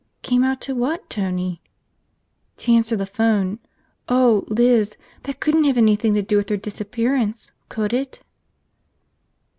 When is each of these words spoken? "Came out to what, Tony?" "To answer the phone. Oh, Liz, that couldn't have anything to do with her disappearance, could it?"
"Came 0.23 0.43
out 0.43 0.59
to 0.61 0.73
what, 0.73 1.11
Tony?" 1.11 1.61
"To 2.57 2.71
answer 2.73 2.95
the 2.95 3.05
phone. 3.05 3.59
Oh, 4.09 4.45
Liz, 4.47 4.97
that 5.25 5.39
couldn't 5.39 5.65
have 5.65 5.77
anything 5.77 6.15
to 6.15 6.23
do 6.23 6.37
with 6.37 6.49
her 6.49 6.57
disappearance, 6.57 7.51
could 7.69 7.93
it?" 7.93 8.23